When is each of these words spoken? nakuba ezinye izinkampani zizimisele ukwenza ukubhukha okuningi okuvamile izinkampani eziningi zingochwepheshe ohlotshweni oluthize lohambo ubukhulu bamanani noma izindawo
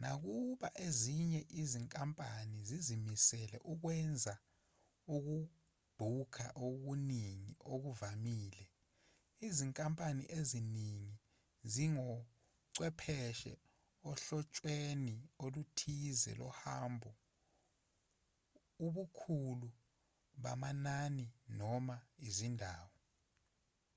nakuba 0.00 0.68
ezinye 0.86 1.40
izinkampani 1.62 2.56
zizimisele 2.68 3.56
ukwenza 3.72 4.34
ukubhukha 5.14 6.46
okuningi 6.66 7.52
okuvamile 7.72 8.64
izinkampani 9.46 10.22
eziningi 10.38 11.14
zingochwepheshe 11.72 13.52
ohlotshweni 14.10 15.16
oluthize 15.44 16.32
lohambo 16.40 17.10
ubukhulu 18.86 19.68
bamanani 20.42 21.26
noma 21.58 21.96
izindawo 22.28 22.96